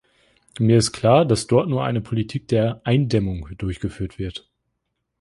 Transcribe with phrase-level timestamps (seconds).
[0.57, 4.49] Mir ist klar, dass dort nur eine Politik der "Eindämmung" durchgeführt wird.